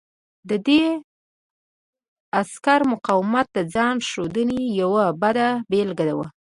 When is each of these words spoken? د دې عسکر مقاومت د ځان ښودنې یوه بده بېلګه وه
د 0.49 0.51
دې 0.67 0.83
عسکر 2.39 2.79
مقاومت 2.93 3.47
د 3.53 3.59
ځان 3.73 3.95
ښودنې 4.09 4.61
یوه 4.81 5.05
بده 5.21 5.47
بېلګه 5.69 6.13
وه 6.17 6.27